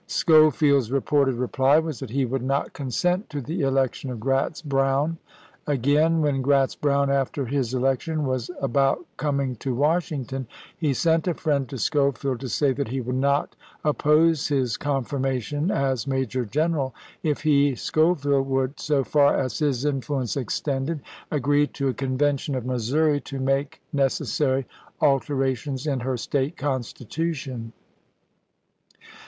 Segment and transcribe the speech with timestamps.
[0.07, 5.19] Schofield's reported reply was that he would not consent to the election of Gratz Brown.
[5.67, 11.35] Again, when Gratz Brown, after his election, was about coming to Washington, he sent a
[11.35, 16.95] friend to Schofield to say that he would not oppose his confirmation as major general,
[17.21, 20.99] if he, Schofield, would, so far as his infiuence extended,
[21.29, 24.65] agree to a Convention of Missouri to make neces sary
[24.99, 27.71] alterations in her State constitution.